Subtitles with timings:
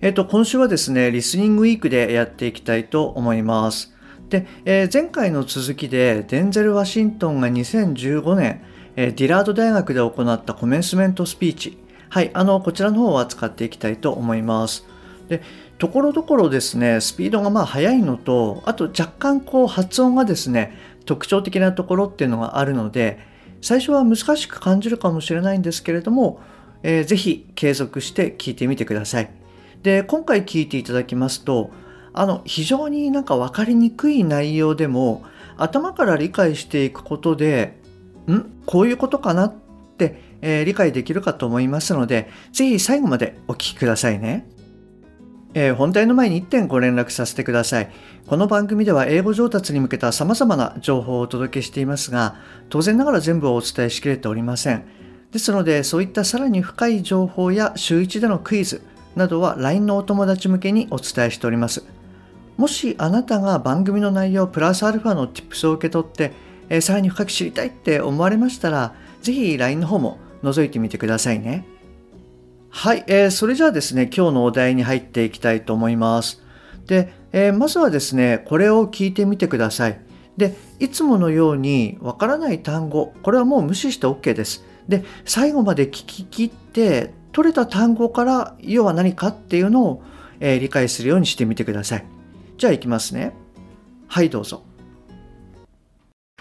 [0.00, 3.94] えっ、と今週はですねリスニングウィークでやっていきたいと思います。
[4.28, 8.62] で、えー、前回の続きでデンゼル・ワシントンが2015年、
[8.94, 11.78] えー、ディラード大学で行ったコメンスメントスピーチ
[12.10, 14.86] はいあのこちらの方を扱っていきたいと思います。
[15.28, 15.42] で
[15.78, 23.18] ところどころですねスピードがまあ速いのとあと若干こう発音がですね特徴的なところっていうのがあるので
[23.60, 26.40] 最初は難しく感じるかもしれないんですけれども、
[26.82, 29.37] えー、ぜひ継続して聞いてみてください。
[29.82, 31.70] で今回聞いていただきますと
[32.12, 35.24] あの非常になんか分かりにくい内容でも
[35.56, 37.78] 頭から理解していくことで
[38.30, 38.62] ん？
[38.66, 39.54] こういうことかなっ
[39.96, 44.48] て、えー、理解できるかと思いますので是非最後までお聞きくださいね。
[45.54, 47.90] えー、本題の前に1点ご連絡させてください。
[48.26, 52.36] この番組では英語上達に向けた様々な情報をお届けしていますが、
[52.68, 54.84] 当然ながら全部をお伝えしきれておりません。
[55.32, 58.82] ですので、そういったさらに深い情報や週1でのクイズ
[59.16, 61.84] などは LINE のお友達向けにお伝えしております。
[62.56, 66.32] もしあなたが番組の内容プラスアルファの Tips を受け取って、
[66.68, 71.64] えー、さらに深く知りたいって思われましたら、ぜひ LINE の方も覗いてみてくださいね。
[72.70, 76.42] はい、えー、それじゃあですね、今日のお題に入っていきたいと思います。
[76.86, 80.00] で、えー、まずはですね、これを聞いてみてください。
[80.36, 84.64] で、いつものようにわからない単語、これはもう無視して OK です。
[84.88, 90.03] で、最後まで聞き切って、取れた単語から要は何かっていうのを、
[90.39, 92.05] えー、理解するようにしてみてください。
[92.57, 93.33] じゃあいきますね。
[94.07, 94.63] はい、どうぞ。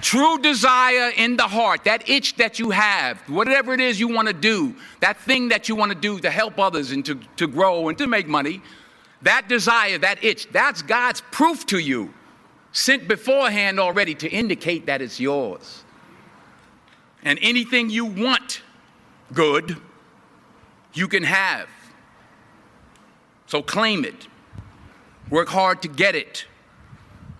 [0.00, 4.28] True desire in the heart, that itch that you have, whatever it is you want
[4.28, 7.48] to do, that thing that you want to do to help others and to, to
[7.48, 8.62] grow and to make money,
[9.22, 12.14] that desire, that itch, that's God's proof to you,
[12.72, 15.84] sent beforehand already to indicate that it's yours.
[17.24, 18.62] And anything you want
[19.32, 19.76] good,
[20.93, 21.67] you can have.
[23.47, 24.27] So claim it.
[25.29, 26.45] Work hard to get it.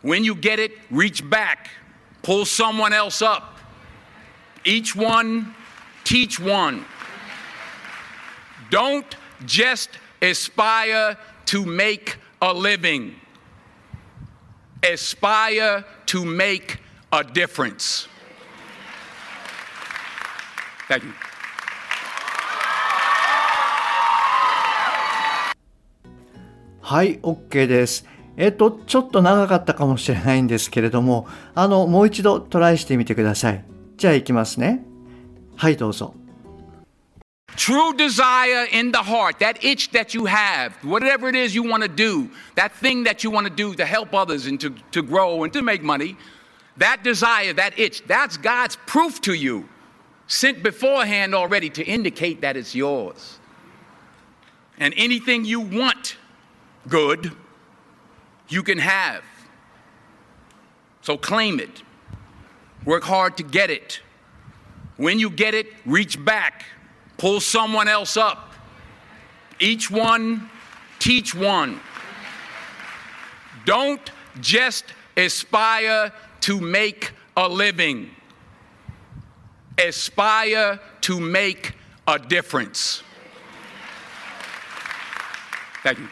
[0.02, 1.70] When you get it, reach back
[2.24, 3.60] pull someone else up.
[4.66, 5.54] Each one,
[6.04, 6.86] teach one.
[8.72, 9.16] Don't
[9.46, 9.90] just
[10.22, 13.16] aspire to make a living,
[14.82, 16.80] aspire to make
[17.12, 18.08] a difference.
[20.88, 21.14] Thank you.
[26.86, 28.06] はい、OK です。
[28.36, 33.64] えっと、ちょっと長かったかもしれないんですけれども、あの、もう一度トライしてみてください。
[33.96, 34.84] じゃあ行きますね。
[35.56, 36.14] はい、どうぞ。
[37.56, 41.88] True desire in the heart, that itch that you have, whatever it is you want to
[41.88, 45.44] do, that thing that you want to do to help others and to, to grow
[45.44, 46.18] and to make money,
[46.76, 49.70] that desire, that itch, that's God's proof to you,
[50.28, 53.40] sent beforehand already to indicate that it's yours.
[54.80, 56.18] And anything you want
[56.88, 57.32] good,
[58.50, 59.24] you can have.
[61.02, 61.84] So claim it.
[62.86, 64.02] Work hard to get it.
[64.98, 66.66] When you get it, reach back.
[67.18, 68.54] Pull someone else up.
[69.60, 70.50] Each one,
[71.00, 71.80] teach one.
[73.66, 74.12] Don't
[74.42, 76.12] just aspire
[76.42, 78.10] to make a living,
[79.78, 81.74] aspire to make
[82.08, 83.04] a difference.
[85.84, 86.08] Thank you.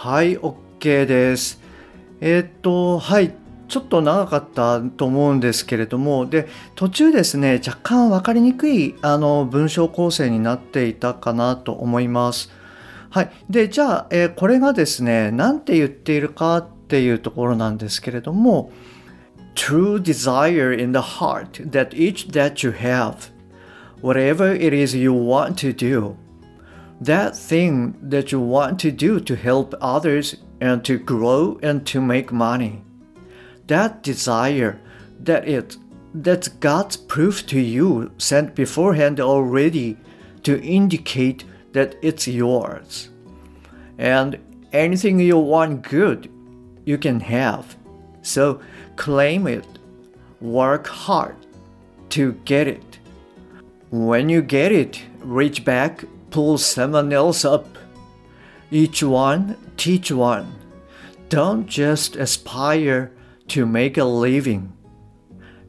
[0.00, 1.60] はい、OK です。
[2.20, 3.34] えー、っと、はい、
[3.66, 12.52] ちょっと長かったと思うんですけれども、で、途中ですね、若干分かりにくいあの文章構成になっていたかなと思います。
[13.10, 13.30] はい。
[13.50, 18.70] で、じゃあ、えー、これがですね、何て言っているかっていうところなんですけれども、
[19.56, 23.32] True desire in the heart that each that you have,
[24.00, 26.14] whatever it is you want to do,
[27.00, 32.00] that thing that you want to do to help others and to grow and to
[32.00, 32.82] make money.
[33.66, 34.80] That desire,
[35.20, 35.76] that it,
[36.14, 39.96] that God's proof to you sent beforehand already
[40.42, 43.10] to indicate that it's yours.
[43.98, 44.38] And
[44.72, 46.30] anything you want good,
[46.84, 47.76] you can have.
[48.22, 48.60] So
[48.96, 49.66] claim it.
[50.40, 51.36] Work hard
[52.10, 52.98] to get it.
[53.90, 57.65] When you get it, reach back pull someone else up.
[58.71, 60.55] Each one teach one.
[61.29, 63.11] Don't just aspire
[63.49, 64.73] to make a living.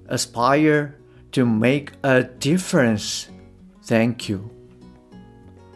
[0.09, 0.97] Aspire
[1.33, 3.31] to make a difference.
[3.83, 4.51] Thank you.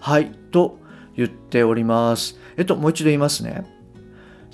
[0.00, 0.78] はい、と
[1.16, 2.38] 言っております。
[2.56, 3.64] えっと、もう一度言いますね。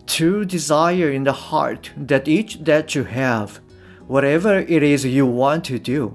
[0.06, 3.61] To desire in the heart that each that you have,
[4.08, 6.12] whatever it is you want to do,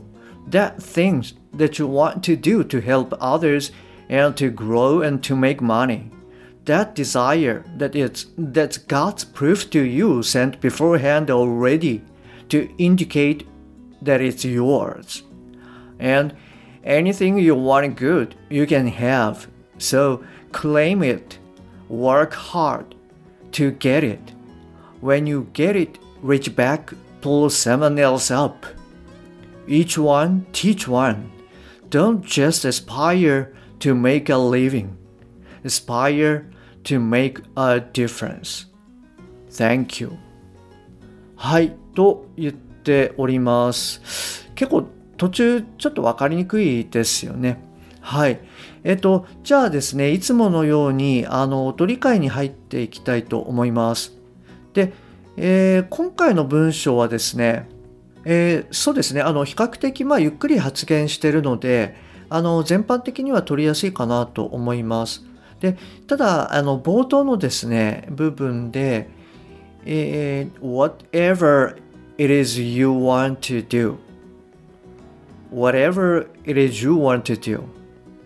[0.50, 3.72] that things that you want to do to help others
[4.09, 6.11] and to grow and to make money.
[6.65, 12.03] That desire that it's that's God's proof to you sent beforehand already
[12.49, 13.47] to indicate
[14.01, 15.23] that it's yours.
[15.99, 16.35] And
[16.83, 19.47] anything you want good, you can have.
[19.79, 21.39] So claim it.
[21.89, 22.95] Work hard
[23.53, 24.33] to get it.
[25.01, 28.65] When you get it, reach back, pull someone else up.
[29.67, 31.31] Each one teach one.
[31.91, 34.91] Don't just aspire to make a living.
[35.65, 36.51] Aspire
[36.85, 38.67] to make a difference.
[39.51, 40.13] Thank you.
[41.37, 44.49] はい、と言っております。
[44.55, 47.61] 結構途中ちょっと分かりにくいですよね。
[48.01, 48.41] はい。
[48.83, 54.13] えっと、じゃあですね、いつものように、あの、音理解に入っていきたいと思います。
[54.75, 54.93] で、
[55.37, 57.69] えー今回の文章はですね、
[58.25, 61.95] えーそうですね、あの、比較的、まあ、ゆっくり発言しているので、
[62.35, 65.23] あの、全般的には取りやすいかなと思います。
[65.61, 65.77] で、
[66.09, 69.09] ただ、あの、冒頭のですね、部分で、
[69.87, 71.77] えー whatever
[72.19, 73.97] it is you want to do
[75.53, 77.63] whatever it is you want to do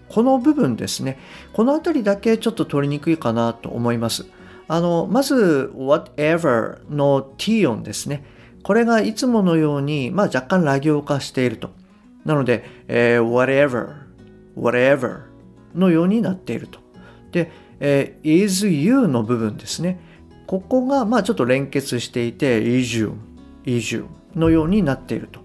[0.09, 1.19] この部分ですね。
[1.53, 4.25] このあたりだけちょっと取りにくいかなと思います。
[4.67, 8.25] あの、まず、whatever の t 音ですね。
[8.63, 11.71] これがいつものように、まあ若干ラ行化していると。
[12.25, 13.95] なので、えー whatever,
[14.57, 15.23] whatever
[15.75, 16.81] のようになっていると。
[17.33, 17.51] で、
[17.81, 20.01] えー is you の部分ですね。
[20.47, 23.13] ここが、まあちょっと連結していて、is you,
[23.65, 25.41] is you のようになっていると。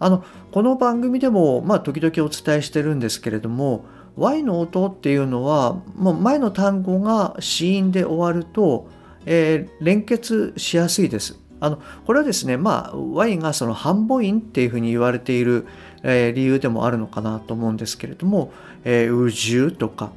[0.00, 3.84] あのこの番組でも、まあ、時々お伝えしてるんですけれども
[4.16, 8.88] Y の音っていうのはもう前の単語が子音で終わると、
[9.26, 11.38] えー連結しやすいです。
[11.60, 15.66] あのこれはですね、まあ、Y がその半母音っていうふうに言われている、
[16.02, 18.52] 理由でもあるのかなと思うんですけれども、
[18.84, 20.12] えー、うじゅうとか、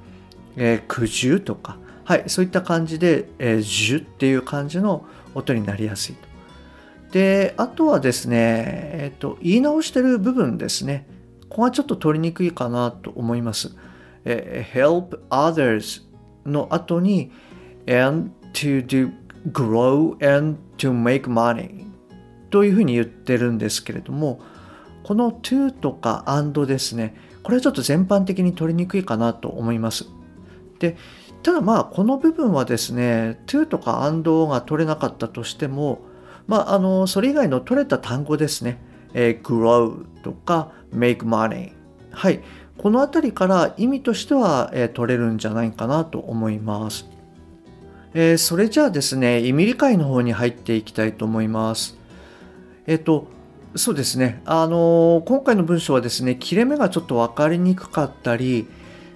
[0.55, 6.27] えー、くじゅうとか、はい、そういった感じで、えー、じゅっていう感じの音になりやすいと。
[7.11, 11.07] で、あとはですね、えっと、言い直してる部分ですね。
[11.49, 13.75] ここがちょっと取りにくいかなと思います。
[14.23, 16.03] え help others
[16.45, 17.31] の後に
[17.87, 19.11] and to do
[19.51, 21.85] grow and to make money
[22.49, 24.39] というふうに言ってるんですけれども、
[25.03, 30.05] この to とか and ですね、これはちょっと全般的に取りにくいかなと思います。
[30.79, 30.97] で、
[31.43, 36.01] ただまあこの部分はですね、to とか and が取れなかったとしても、
[36.47, 38.81] まあ、あのそれ以外の取れた単語ですね、
[39.13, 41.71] えー grow とか make money
[42.11, 42.41] はい。
[42.77, 47.05] この辺りから意味としては、えー取れるんじゃないかなと思います、
[48.13, 51.97] えーそれじゃあですね意味理解の方に入っていきたいと思います。
[52.87, 53.27] えっ、と
[53.75, 58.67] そうですねあの今回の文章はですね切れ目がちょっと分かりにくかったり、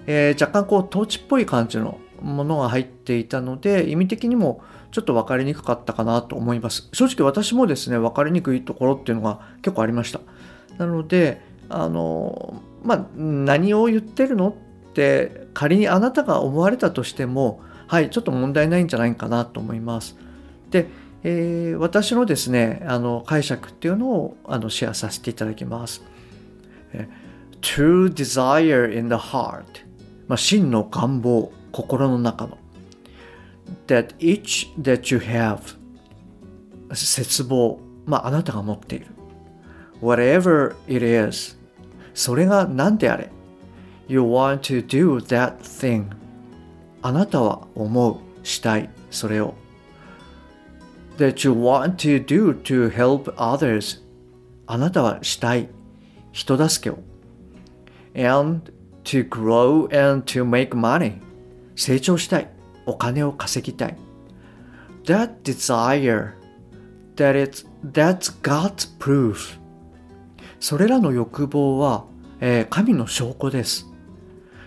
[0.06, 4.62] えー若干こう統治っぽい感じのものが入っていたので意味的にも
[4.96, 6.88] ちょっと分かりにくかったかなと思います。
[6.94, 10.20] 正直私もですね、分かりにくいところっていうのが結構ありました。
[10.78, 14.56] なので、あの、まあ、何を言ってるの
[14.88, 20.16] って仮にあなたが思われたとしても、はい、ちょっと問題ないんじゃないかなと思います。
[20.70, 20.88] で、
[21.22, 26.02] えー私のですね、あの解釈っていうのをあのシェアさせていただきます。
[26.92, 27.08] え
[27.60, 29.64] True desire in the heart、
[30.28, 32.58] まあ、真の願望、心の中の。
[33.88, 35.76] that each that you have
[36.94, 39.06] 絶望、まあ、あなたが持っている。
[40.00, 41.56] whatever it is
[42.14, 43.30] それが何であれ。
[44.08, 46.06] you want to do that thing
[47.02, 49.54] あなたは思うしたいそれを。
[51.16, 54.02] That you want to do to help others
[54.66, 55.68] あなたはしたい
[56.32, 56.98] 人助けを
[58.14, 58.72] and
[59.04, 61.20] to grow and to make money
[61.76, 62.50] 成長したい
[62.86, 63.96] お金を稼ぎたい
[65.04, 66.32] that desire
[67.16, 69.58] that it's, that's God's proof
[70.60, 72.04] それらの欲望は、
[72.40, 73.86] えー神の証拠です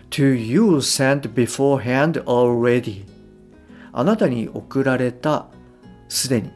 [0.10, 3.06] to you sent beforehand already
[3.92, 5.48] あなたに送られた
[6.10, 6.52] すでに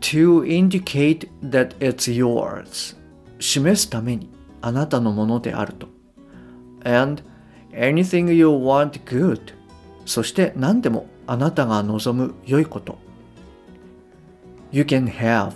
[0.00, 2.96] to indicate that it's yours
[3.38, 4.28] 示すために
[4.60, 5.86] あなたのものであると
[6.84, 7.22] and
[7.72, 9.54] anything you want good
[10.04, 12.98] そして何でもあなたが望む良いこと
[14.72, 15.52] You can have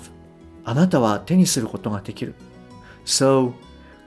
[0.64, 2.35] あなたは手にすることができる
[3.04, 3.52] So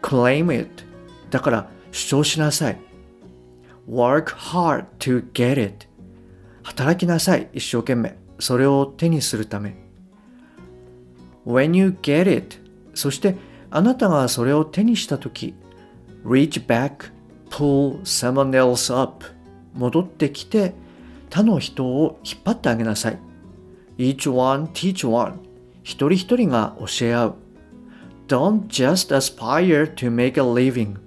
[0.02, 0.84] claim it
[1.30, 2.80] だから主張しなさい
[3.90, 5.88] Work hard to get it
[6.64, 9.76] 働きなさい一生懸命それを手にするため
[11.46, 12.58] When you get it
[12.94, 13.36] そして
[13.70, 15.54] あなたがそれを手にしたとき
[16.26, 17.12] reach back
[17.50, 19.26] pull someone else up
[19.74, 20.74] 戻ってきて
[21.30, 23.20] 他の人を引っ張ってあげなさい
[23.98, 25.40] each one teach one
[25.84, 27.36] 一人一人が教え合う
[28.28, 30.98] don't just aspire to make a living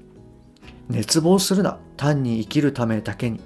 [0.88, 3.40] 熱望するな単に生きるためだけに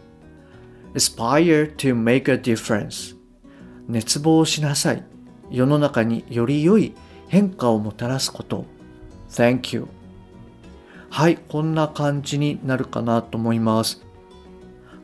[0.95, 3.16] aspire to make a difference
[3.89, 5.05] 熱望しなさい。
[5.51, 6.95] 世の中により良い
[7.29, 8.65] 変化をもたらすこと。
[9.31, 9.87] Thank you.
[11.11, 14.05] はいこんな感じになるかなと思います。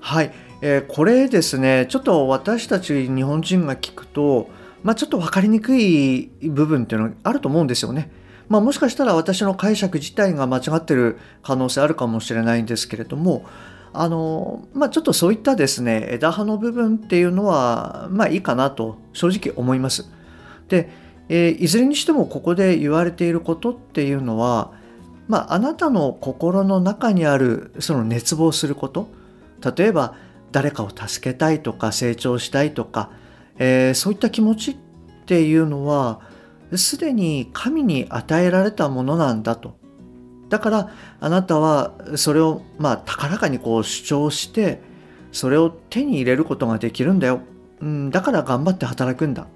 [0.00, 4.50] はい、えー、これですねちょっと私たち日本人が聞くと
[4.82, 8.10] まあちょっと分かりにくい部分っていうのがあると思うんですよね。
[8.48, 13.46] まあ、もしかしたら私の解釈自体が間違ってる可能性あるかもしれないんですけれども
[13.94, 20.08] あのまあちょっとそういったですね枝葉の部分っていうのはまあいいかなと正直思います。
[20.68, 20.88] で
[21.28, 24.72] えー、いずれにしてもここで言われていることっていうのは、
[25.28, 29.08] まあ、あなたの心の中にあるその熱望すること
[29.76, 30.14] 例えば
[30.50, 33.10] 誰かを助けたいとか成長したいとか、
[33.58, 34.76] えー、そういった気持ちっ
[35.24, 36.20] ていうのは
[36.74, 39.81] すでに神に与えられたものなんだと。
[40.52, 44.82] だからあなたはそれをまあ高らかにこう主張して
[45.32, 47.40] それを手に入れることができるんだよ。
[47.80, 49.46] うん、だから頑張って働くんだ。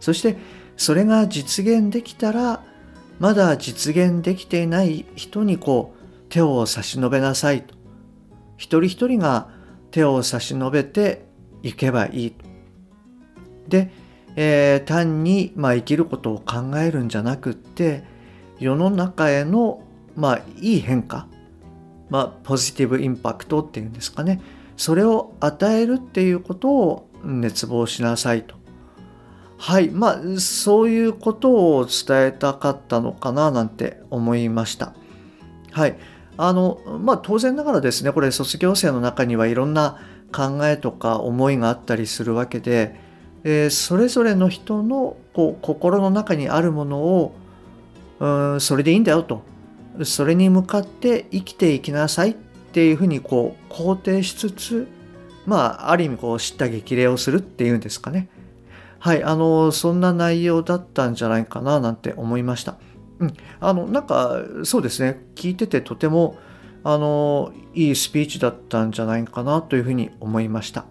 [0.00, 0.38] そして
[0.76, 2.64] それが実現できたら
[3.20, 7.76] まだ実現できていない人にこう手を差し伸べなさいと
[8.56, 9.50] 一人一人が
[9.92, 11.26] 手を差し伸べて
[11.62, 12.34] いけばいい
[13.68, 13.92] で、
[14.34, 18.10] えー、単に、まあ、生きることを考えるんじゃなくって
[18.62, 19.82] 世の中への、
[20.16, 21.26] まあ、いい変化、
[22.10, 24.40] まあ、ポジティブインパクトっていうんですかね。
[24.76, 28.56] それを与えるっていうことを熱望しなさいと。
[29.58, 29.90] はい。
[29.90, 34.92] まあそういうことを伝えたかったのかななんて思いました。
[35.70, 35.96] はい。
[36.36, 39.98] あのまあ当然ながらですねこれ卒業生の中にはいろんな
[40.32, 42.98] 考えとか思いがあったりするわけで、
[43.44, 47.34] えー、それぞれの人のこう心の中にあるものを
[48.18, 48.26] う
[48.56, 49.42] んそれでいいんだよと。
[50.04, 52.34] それに向かって生きていきなさいっ
[52.72, 54.88] ていうふうにこう肯定しつつ
[55.46, 58.28] まあある意味こう知った激励をするっていうんですかね
[59.02, 62.76] はい、あの、そんな内容だったんじゃないかななんて思いました。
[63.18, 66.36] うん、あの、なんか、そうですね、聞いててとても、
[66.84, 70.84] あの、いいスピーチだったんじゃないかなというふうに思いました。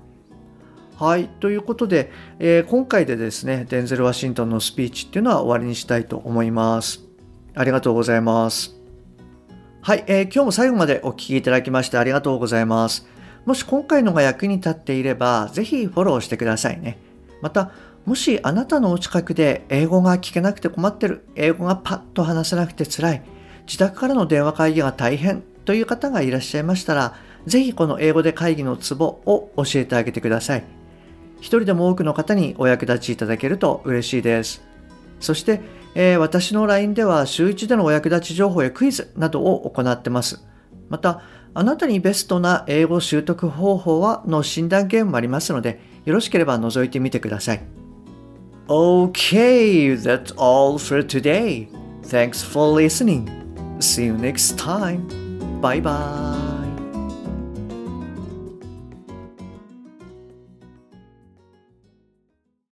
[0.98, 7.00] はい、ということで、えー、今回でですね、デンゼル・ワシントンのスピーチっていうのは終わりにしたいと思います。
[7.55, 8.80] ありがとうございます。
[9.83, 13.07] はい、えー、今日も最後までお聴きいただきましてありがとうございます。
[13.45, 17.00] もし今回のが役に立っていれば、ぜひフォローしてくださいね。
[17.41, 17.71] また、
[18.05, 23.23] もしあなたのお近くで英語が聞けなくて困ってる、英語がパッと話せなくて辛い、
[23.65, 27.15] 自宅からの電話会議が大変という方がいらっしゃいましたら、
[27.47, 30.63] ぜひこの英語で会議のツボを教えてあげてください。
[31.39, 34.61] 一人でも多くの方にお役立ちいただけると嬉しいです。
[35.19, 35.59] そして、
[35.95, 40.43] えー、私の LINE では週1でのお役立ち情報やクイズなどを行ってます。
[40.89, 41.21] また、
[41.53, 47.62] あなたにベストな英語習得方法はの診断ゲームもありますので、よろしければ覗いてみてください。
[48.67, 51.67] Okay, that's all for today.
[52.03, 53.27] Thanks for listening.
[53.79, 55.07] See you next time.
[55.62, 56.50] Bye bye.